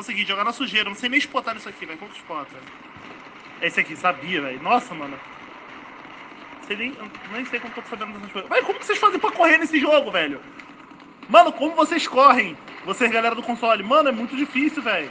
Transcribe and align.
o 0.00 0.04
seguinte, 0.04 0.28
jogar 0.28 0.44
na 0.44 0.52
sujeira. 0.52 0.88
Não 0.88 0.96
sei 0.96 1.08
nem 1.08 1.18
exportar 1.18 1.56
isso 1.56 1.68
aqui, 1.68 1.86
velho. 1.86 1.98
Como 1.98 2.10
que 2.10 2.18
exporta? 2.18 2.56
É 3.60 3.66
esse 3.66 3.80
aqui, 3.80 3.96
sabia, 3.96 4.42
velho. 4.42 4.62
Nossa, 4.62 4.94
mano. 4.94 5.18
Sei 6.66 6.76
nem, 6.76 6.96
nem 7.32 7.44
sei 7.44 7.60
como 7.60 7.74
tô 7.74 7.82
sabendo 7.82 8.12
dessas 8.14 8.32
coisas. 8.32 8.50
Mas 8.50 8.64
como 8.64 8.78
que 8.78 8.86
vocês 8.86 8.98
fazem 8.98 9.18
pra 9.18 9.32
correr 9.32 9.58
nesse 9.58 9.78
jogo, 9.78 10.10
velho? 10.10 10.40
Mano, 11.28 11.52
como 11.52 11.74
vocês 11.74 12.06
correm? 12.06 12.56
Vocês, 12.84 13.10
galera 13.10 13.34
do 13.34 13.42
console. 13.42 13.82
Mano, 13.82 14.08
é 14.08 14.12
muito 14.12 14.36
difícil, 14.36 14.82
velho. 14.82 15.10